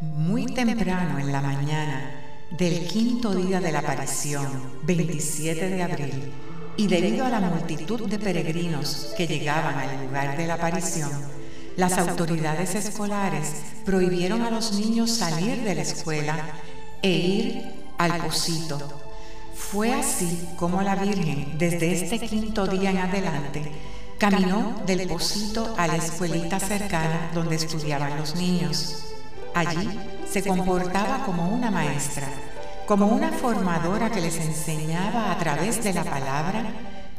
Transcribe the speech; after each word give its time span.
muy 0.00 0.46
temprano 0.46 1.18
en 1.18 1.32
la 1.32 1.40
mañana 1.40 2.10
del 2.50 2.86
quinto 2.86 3.34
día 3.34 3.60
de 3.60 3.72
la 3.72 3.80
aparición, 3.80 4.46
27 4.82 5.68
de 5.68 5.82
abril, 5.82 6.32
y 6.76 6.86
debido 6.86 7.24
a 7.24 7.28
la 7.28 7.40
multitud 7.40 8.08
de 8.08 8.18
peregrinos 8.18 9.12
que 9.16 9.26
llegaban 9.26 9.76
al 9.76 10.04
lugar 10.06 10.36
de 10.36 10.46
la 10.46 10.54
aparición, 10.54 11.10
las 11.76 11.98
autoridades 11.98 12.74
escolares 12.74 13.54
prohibieron 13.84 14.42
a 14.42 14.50
los 14.50 14.72
niños 14.74 15.10
salir 15.10 15.62
de 15.62 15.74
la 15.74 15.82
escuela 15.82 16.36
e 17.02 17.10
ir 17.10 17.62
al 17.98 18.18
pocito. 18.18 18.78
Fue 19.54 19.92
así 19.92 20.48
como 20.56 20.82
la 20.82 20.96
Virgen, 20.96 21.56
desde 21.58 21.92
este 21.92 22.20
quinto 22.20 22.66
día 22.66 22.90
en 22.90 22.98
adelante, 22.98 23.62
caminó 24.18 24.82
del 24.86 25.08
pocito 25.08 25.74
a 25.76 25.86
la 25.86 25.96
escuelita 25.96 26.60
cercana 26.60 27.30
donde 27.34 27.56
estudiaban 27.56 28.16
los 28.16 28.36
niños. 28.36 29.13
Allí 29.54 29.88
se 30.28 30.42
comportaba 30.42 31.24
como 31.24 31.48
una 31.48 31.70
maestra, 31.70 32.26
como 32.86 33.06
una 33.06 33.30
formadora 33.30 34.10
que 34.10 34.20
les 34.20 34.36
enseñaba 34.36 35.30
a 35.30 35.38
través 35.38 35.82
de 35.84 35.92
la 35.92 36.02
palabra, 36.02 36.64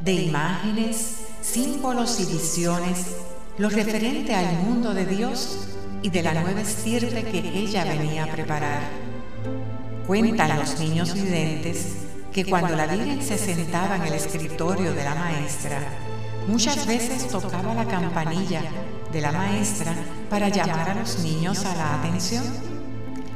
de 0.02 0.14
imágenes, 0.14 1.28
símbolos 1.42 2.20
y 2.20 2.26
visiones, 2.26 3.16
lo 3.58 3.70
referente 3.70 4.36
al 4.36 4.54
mundo 4.58 4.94
de 4.94 5.06
Dios 5.06 5.70
y 6.02 6.10
de 6.10 6.24
la 6.24 6.34
nueva 6.34 6.60
estirpe 6.60 7.24
que 7.24 7.40
ella 7.40 7.86
venía 7.86 8.26
a 8.26 8.28
preparar. 8.28 8.82
Cuentan 10.06 10.60
los 10.60 10.78
niños 10.78 11.14
videntes 11.14 11.96
que 12.34 12.44
cuando 12.44 12.76
la 12.76 12.86
Virgen 12.86 13.24
se 13.24 13.38
sentaba 13.38 13.96
en 13.96 14.04
el 14.04 14.14
escritorio 14.14 14.94
de 14.94 15.04
la 15.06 15.16
maestra, 15.16 15.80
muchas 16.50 16.86
veces 16.86 17.30
tocaba 17.30 17.74
la 17.74 17.86
campanilla 17.86 18.62
de 19.16 19.22
la 19.22 19.32
maestra 19.32 19.96
para 20.30 20.50
llamar 20.50 20.90
a 20.90 20.96
los 20.96 21.20
niños 21.20 21.64
a 21.64 21.74
la 21.74 21.96
atención 21.96 22.44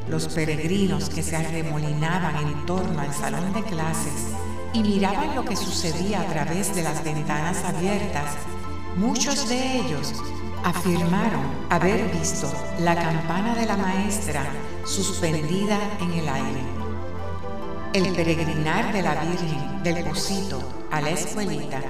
los 0.10 0.28
peregrinos 0.28 1.10
que 1.10 1.24
se 1.24 1.38
arremolinaban 1.38 2.36
en 2.36 2.66
torno 2.66 3.00
al 3.00 3.14
salón 3.14 3.54
de 3.54 3.64
clases 3.64 4.28
y 4.74 4.84
miraban 4.84 5.34
lo 5.36 5.46
que 5.46 5.56
sucedía 5.56 6.20
a 6.20 6.26
través 6.26 6.76
de 6.76 6.84
las 6.84 7.02
ventanas 7.02 7.64
abiertas, 7.64 8.36
muchos 8.98 9.48
de 9.48 9.78
ellos 9.78 10.14
afirmaron 10.66 11.46
haber 11.70 12.12
visto 12.12 12.52
la 12.80 12.96
campana 12.96 13.56
de 13.56 13.66
la 13.66 13.78
maestra 13.78 14.44
suspendida 14.84 15.80
en 16.02 16.12
el 16.12 16.28
aire. 16.28 16.62
El 17.94 18.14
peregrinar 18.16 18.92
de 18.92 19.02
la 19.02 19.16
Virgen 19.24 19.82
del 19.84 20.04
Pocito 20.04 20.62
a 20.92 21.00
la 21.00 21.12
escuelita, 21.12 21.82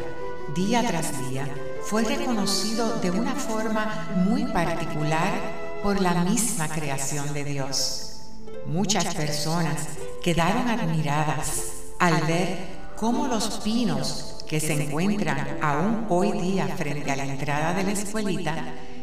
día 0.53 0.85
tras 0.87 1.27
día, 1.27 1.47
fue 1.89 2.03
reconocido 2.03 2.99
de 2.99 3.09
una 3.09 3.33
forma 3.33 4.09
muy 4.27 4.45
particular 4.45 5.33
por 5.81 5.99
la 5.99 6.23
misma 6.23 6.67
creación 6.67 7.33
de 7.33 7.43
Dios. 7.43 8.21
Muchas 8.67 9.15
personas 9.15 9.87
quedaron 10.21 10.67
admiradas 10.67 11.63
al 11.97 12.21
ver 12.27 12.59
cómo 12.95 13.27
los 13.27 13.61
pinos 13.63 14.45
que 14.47 14.59
se 14.59 14.83
encuentran 14.83 15.57
aún 15.63 16.05
hoy 16.09 16.31
día 16.33 16.67
frente 16.67 17.11
a 17.11 17.15
la 17.15 17.25
entrada 17.25 17.73
de 17.73 17.83
la 17.83 17.91
escuelita 17.91 18.55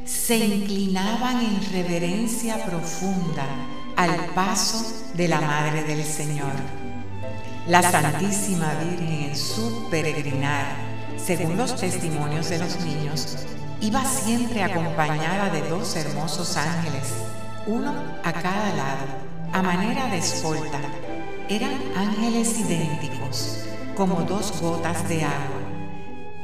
se 0.05 0.37
inclinaban 0.37 1.41
en 1.41 1.73
reverencia 1.73 2.65
profunda 2.65 3.47
al 3.97 4.27
paso 4.27 5.11
de 5.15 5.27
la 5.27 5.41
Madre 5.41 5.83
del 5.83 6.05
Señor. 6.05 6.53
La 7.67 7.83
Santísima 7.83 8.75
Virgen 8.75 9.31
en 9.31 9.37
su 9.37 9.89
peregrinar, 9.91 10.86
según 11.17 11.57
los 11.57 11.77
testimonios 11.77 12.49
de 12.51 12.59
los 12.59 12.81
niños, 12.81 13.39
iba 13.81 14.05
siempre 14.05 14.63
acompañada 14.63 15.51
de 15.51 15.69
dos 15.69 15.97
hermosos 15.97 16.57
ángeles, 16.57 17.15
uno 17.67 17.95
a 18.23 18.33
cada 18.33 18.73
lado 18.75 19.27
a 19.53 19.63
manera 19.63 20.07
de 20.09 20.19
escolta. 20.19 20.81
Eran 21.49 21.79
ángeles 21.97 22.59
idénticos, 22.59 23.61
como 23.97 24.23
dos 24.23 24.61
gotas 24.61 25.09
de 25.09 25.25
agua. 25.25 25.63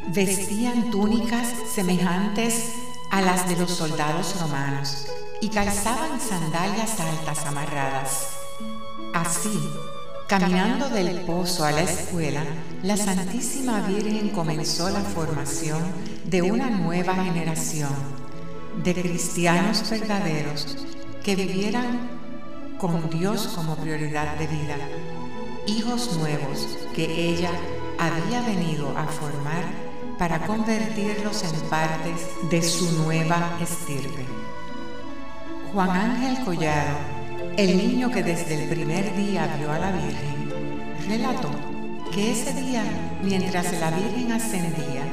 Vestían 0.09 0.91
túnicas 0.91 1.49
semejantes 1.75 2.73
a 3.11 3.21
las 3.21 3.49
de 3.49 3.57
los 3.57 3.71
soldados 3.71 4.41
romanos 4.41 5.07
y 5.41 5.49
calzaban 5.49 6.21
sandalias 6.21 6.99
altas 7.01 7.47
amarradas. 7.47 8.29
Así, 9.13 9.59
caminando 10.39 10.89
del 10.89 11.21
pozo 11.27 11.63
a 11.63 11.73
la 11.73 11.83
escuela, 11.83 12.43
la 12.83 12.97
Santísima 12.97 13.83
Virgen 13.83 14.31
comenzó 14.31 14.89
la 14.89 15.03
formación 15.03 15.79
de 16.25 16.41
una 16.41 16.71
nueva 16.71 17.15
generación 17.17 17.91
de 18.83 18.95
cristianos 18.95 19.91
verdaderos 19.91 20.87
que 21.23 21.37
vivieran 21.37 22.09
con 22.79 23.11
Dios 23.11 23.49
como 23.49 23.77
prioridad 23.77 24.37
de 24.39 24.47
vida, 24.47 24.77
hijos 25.67 26.17
nuevos 26.17 26.79
que 26.97 27.05
ella 27.05 27.51
había 27.99 28.41
venido 28.41 28.89
a 28.97 29.05
formar 29.09 29.65
para 30.19 30.47
convertirlos 30.47 31.43
en 31.43 31.61
partes 31.69 32.27
de 32.49 32.63
su 32.63 32.91
nueva 33.03 33.59
estirpe. 33.61 34.25
Juan 35.75 35.91
Ángel 35.91 36.43
Collado, 36.43 37.22
el 37.63 37.77
niño 37.77 38.11
que 38.11 38.23
desde 38.23 38.63
el 38.63 38.69
primer 38.69 39.15
día 39.15 39.55
vio 39.59 39.71
a 39.71 39.79
la 39.79 39.93
Virgen, 39.93 41.09
relató 41.09 41.51
que 42.13 42.33
ese 42.33 42.53
día, 42.55 42.83
mientras 43.23 43.73
la 43.79 43.91
Virgen 43.91 44.33
ascendía, 44.33 45.05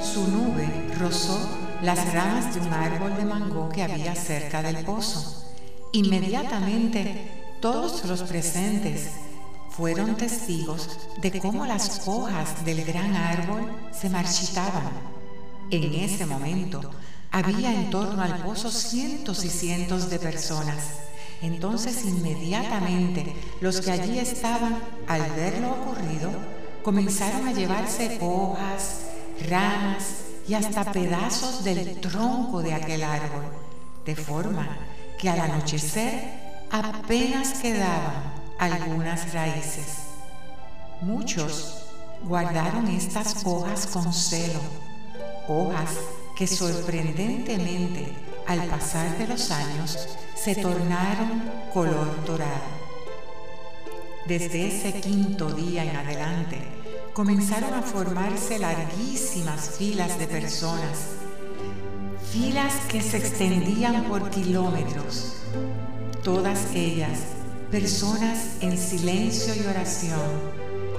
su 0.00 0.28
nube 0.28 0.68
rozó 0.98 1.38
las 1.82 2.12
ramas 2.14 2.54
de 2.54 2.60
un 2.60 2.72
árbol 2.72 3.16
de 3.16 3.24
mango 3.24 3.68
que 3.68 3.82
había 3.82 4.14
cerca 4.14 4.62
del 4.62 4.84
pozo 4.84 5.46
Inmediatamente 5.92 7.30
todos 7.60 8.04
los 8.04 8.22
presentes 8.22 9.08
fueron 9.70 10.16
testigos 10.16 10.90
de 11.22 11.40
cómo 11.40 11.64
las 11.64 12.06
hojas 12.06 12.64
del 12.64 12.84
gran 12.84 13.16
árbol 13.16 13.70
se 13.92 14.10
marchitaban. 14.10 14.90
En 15.70 15.94
ese 15.94 16.26
momento 16.26 16.90
había 17.30 17.72
en 17.72 17.90
torno 17.90 18.22
al 18.22 18.42
pozo 18.42 18.70
cientos 18.70 19.44
y 19.44 19.48
cientos 19.48 20.10
de 20.10 20.18
personas. 20.18 21.06
Entonces 21.42 22.04
inmediatamente 22.04 23.34
los 23.60 23.80
que 23.80 23.92
allí 23.92 24.18
estaban, 24.18 24.78
al 25.06 25.22
ver 25.32 25.58
lo 25.60 25.72
ocurrido, 25.72 26.30
comenzaron 26.82 27.46
a 27.46 27.52
llevarse 27.52 28.18
hojas, 28.20 29.00
ramas 29.48 30.22
y 30.48 30.54
hasta 30.54 30.92
pedazos 30.92 31.64
del 31.64 32.00
tronco 32.00 32.62
de 32.62 32.74
aquel 32.74 33.02
árbol, 33.02 33.44
de 34.04 34.16
forma 34.16 34.78
que 35.18 35.28
al 35.28 35.40
anochecer 35.40 36.46
apenas 36.70 37.54
quedaban 37.54 38.32
algunas 38.58 39.32
raíces. 39.32 40.04
Muchos 41.00 41.82
guardaron 42.24 42.88
estas 42.88 43.44
hojas 43.44 43.86
con 43.86 44.12
celo, 44.12 44.60
hojas 45.48 45.90
que 46.36 46.46
sorprendentemente 46.46 48.12
al 48.46 48.66
pasar 48.66 49.16
de 49.18 49.26
los 49.26 49.50
años 49.50 50.08
se 50.34 50.54
tornaron 50.56 51.42
color 51.72 52.24
dorado. 52.24 52.76
Desde 54.26 54.68
ese 54.68 55.00
quinto 55.00 55.50
día 55.52 55.84
en 55.84 55.96
adelante 55.96 56.58
comenzaron 57.12 57.74
a 57.74 57.82
formarse 57.82 58.58
larguísimas 58.58 59.76
filas 59.78 60.18
de 60.18 60.26
personas 60.26 61.16
filas 62.32 62.74
que 62.88 63.00
se 63.00 63.16
extendían 63.16 64.04
por 64.04 64.28
kilómetros, 64.30 65.36
todas 66.22 66.66
ellas 66.74 67.18
personas 67.70 68.56
en 68.60 68.76
silencio 68.76 69.54
y 69.54 69.66
oración, 69.66 70.20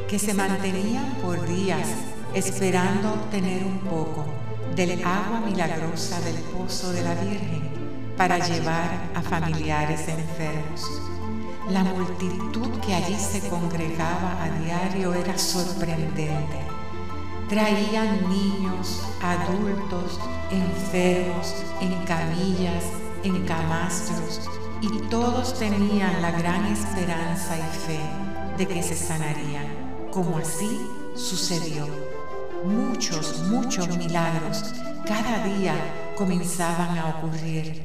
que 0.09 0.17
se 0.17 0.33
mantenían 0.33 1.05
por 1.21 1.45
días 1.47 1.87
esperando 2.33 3.13
obtener 3.13 3.63
un 3.63 3.79
poco 3.79 4.25
del 4.75 5.03
agua 5.03 5.41
milagrosa 5.45 6.19
del 6.21 6.35
pozo 6.35 6.91
de 6.91 7.03
la 7.03 7.15
Virgen 7.15 7.69
para 8.17 8.39
llevar 8.39 9.09
a 9.13 9.21
familiares 9.21 10.07
enfermos. 10.07 11.01
La 11.69 11.83
multitud 11.83 12.69
que 12.79 12.95
allí 12.95 13.15
se 13.15 13.47
congregaba 13.49 14.43
a 14.43 14.49
diario 14.59 15.13
era 15.13 15.37
sorprendente 15.37 16.77
Traían 17.49 18.27
niños, 18.27 19.03
adultos, 19.21 20.19
enfermos, 20.51 21.55
en 21.79 22.03
camillas, 22.03 22.83
en 23.23 23.45
camastros, 23.45 24.41
y 24.81 24.89
todos 25.09 25.57
tenían 25.57 26.21
la 26.21 26.31
gran 26.31 26.65
esperanza 26.65 27.57
y 27.57 27.77
fe 27.87 27.99
de 28.57 28.67
que 28.67 28.83
se 28.83 28.97
sanarían, 28.97 30.09
como 30.11 30.39
así 30.39 30.77
sucedió. 31.15 32.16
Muchos, 32.67 33.43
muchos 33.43 33.97
milagros 33.97 34.73
cada 35.05 35.41
día 35.45 35.73
comenzaban 36.17 36.97
a 36.97 37.15
ocurrir. 37.17 37.81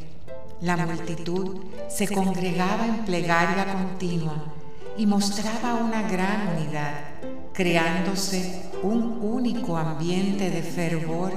La 0.60 0.76
multitud 0.76 1.60
se 1.88 2.08
congregaba 2.08 2.86
en 2.86 3.04
plegaria 3.04 3.72
continua 3.72 4.34
y 4.96 5.06
mostraba 5.06 5.74
una 5.74 6.02
gran 6.02 6.48
unidad, 6.48 6.94
creándose 7.52 8.70
un 8.82 9.20
único 9.22 9.76
ambiente 9.76 10.50
de 10.50 10.62
fervor 10.62 11.32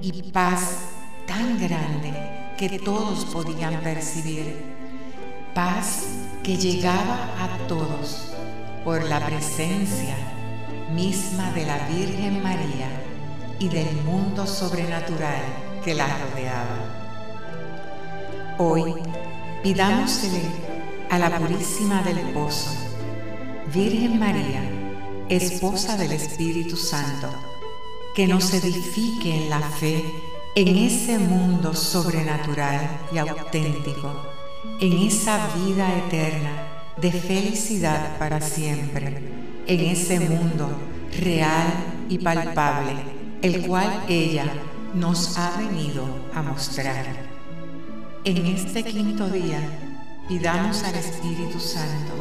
y 0.00 0.22
paz 0.30 0.78
tan 1.26 1.58
grande 1.58 2.54
que 2.56 2.78
todos 2.78 3.26
podían 3.26 3.82
percibir. 3.82 4.78
paz 5.54 6.04
que 6.42 6.56
llegaba 6.56 7.34
a 7.38 7.68
todos 7.68 8.32
por 8.82 9.04
la 9.04 9.20
presencia 9.26 10.37
misma 10.98 11.52
de 11.52 11.64
la 11.64 11.78
Virgen 11.86 12.42
María 12.42 12.90
y 13.60 13.68
del 13.68 14.02
mundo 14.02 14.44
sobrenatural 14.44 15.42
que 15.84 15.94
la 15.94 16.08
rodeaba. 16.08 16.78
Hoy 18.58 18.94
pidámosle 19.62 20.42
a 21.08 21.20
la 21.20 21.38
Purísima 21.38 22.02
del 22.02 22.18
Pozo, 22.32 22.72
Virgen 23.72 24.18
María, 24.18 24.60
esposa 25.28 25.96
del 25.96 26.10
Espíritu 26.10 26.76
Santo, 26.76 27.28
que 28.12 28.26
nos 28.26 28.52
edifique 28.52 29.44
en 29.44 29.50
la 29.50 29.60
fe 29.60 30.04
en 30.56 30.78
ese 30.78 31.20
mundo 31.20 31.74
sobrenatural 31.74 33.06
y 33.12 33.18
auténtico, 33.18 34.26
en 34.80 34.94
esa 35.06 35.46
vida 35.54 35.96
eterna 35.96 36.50
de 37.00 37.12
felicidad 37.12 38.18
para 38.18 38.40
siempre, 38.40 39.38
en 39.68 39.80
ese 39.80 40.18
mundo 40.18 40.70
real 41.22 41.66
y 42.08 42.18
palpable, 42.18 42.94
el 43.42 43.66
cual 43.66 44.02
ella 44.08 44.46
nos 44.94 45.36
ha 45.36 45.58
venido 45.58 46.06
a 46.34 46.40
mostrar. 46.40 47.04
En 48.24 48.46
este 48.46 48.82
quinto 48.82 49.28
día, 49.28 49.60
pidamos 50.26 50.82
al 50.84 50.94
Espíritu 50.94 51.60
Santo, 51.60 52.14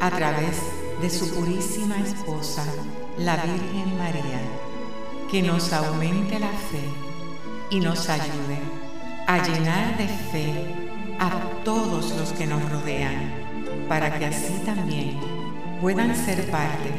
a 0.00 0.10
través 0.10 0.56
de 1.02 1.10
su 1.10 1.30
purísima 1.34 1.96
esposa, 1.98 2.64
la 3.18 3.36
Virgen 3.36 3.98
María, 3.98 4.40
que 5.30 5.42
nos 5.42 5.70
aumente 5.74 6.38
la 6.38 6.48
fe 6.48 6.88
y 7.68 7.80
nos 7.80 8.08
ayude 8.08 8.58
a 9.26 9.46
llenar 9.46 9.98
de 9.98 10.08
fe 10.08 10.74
a 11.18 11.30
todos 11.62 12.10
los 12.16 12.32
que 12.32 12.46
nos 12.46 12.62
rodean, 12.70 13.34
para 13.86 14.18
que 14.18 14.24
así 14.24 14.54
también 14.64 15.39
puedan 15.80 16.14
ser 16.14 16.50
parte 16.50 16.90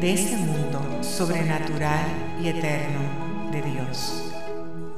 de 0.00 0.14
ese 0.14 0.36
mundo 0.38 0.80
sobrenatural 1.02 2.06
y 2.42 2.48
eterno 2.48 3.50
de 3.52 3.60
Dios. 3.60 4.22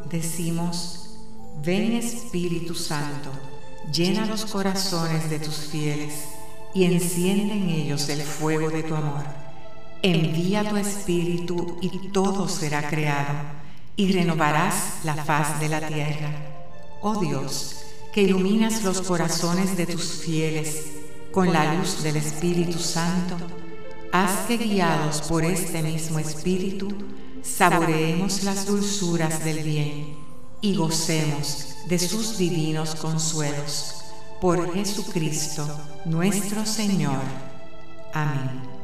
Decimos, 0.08 1.18
ven 1.64 1.92
Espíritu 1.92 2.74
Santo, 2.74 3.30
llena 3.92 4.26
los 4.26 4.44
corazones 4.46 5.28
de 5.28 5.40
tus 5.40 5.56
fieles 5.56 6.28
y 6.72 6.84
enciende 6.84 7.54
en 7.54 7.68
ellos 7.68 8.08
el 8.08 8.22
fuego 8.22 8.70
de 8.70 8.84
tu 8.84 8.94
amor. 8.94 9.24
Envía 10.02 10.68
tu 10.68 10.76
Espíritu 10.76 11.78
y 11.80 12.10
todo 12.10 12.48
será 12.48 12.88
creado 12.88 13.34
y 13.96 14.12
renovarás 14.12 15.00
la 15.02 15.16
faz 15.16 15.58
de 15.58 15.68
la 15.68 15.80
tierra. 15.80 16.30
Oh 17.00 17.16
Dios, 17.16 17.86
que 18.12 18.22
iluminas 18.22 18.84
los 18.84 19.00
corazones 19.00 19.76
de 19.76 19.86
tus 19.86 20.22
fieles 20.22 20.92
con 21.32 21.52
la 21.52 21.74
luz 21.74 22.02
del 22.02 22.16
Espíritu 22.16 22.78
Santo, 22.78 23.36
haz 24.12 24.46
que 24.46 24.58
guiados 24.58 25.22
por 25.22 25.44
este 25.44 25.82
mismo 25.82 26.18
Espíritu, 26.18 26.88
saboreemos 27.42 28.44
las 28.44 28.66
dulzuras 28.66 29.42
del 29.44 29.64
bien 29.64 30.16
y 30.60 30.76
gocemos 30.76 31.74
de 31.88 31.98
sus 31.98 32.38
divinos 32.38 32.94
consuelos. 32.94 33.96
Por 34.40 34.74
Jesucristo 34.74 35.66
nuestro 36.04 36.66
Señor. 36.66 37.20
Amén. 38.12 38.81